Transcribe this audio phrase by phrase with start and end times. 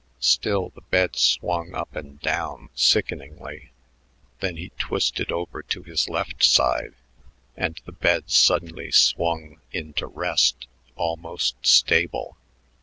[0.19, 3.69] Still the bed swung up and down sickeningly.
[4.39, 6.95] Then he twisted over to his left side,
[7.55, 12.35] and the bed suddenly swung into rest, almost stable.